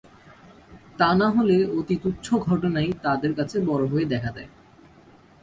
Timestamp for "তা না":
0.97-1.27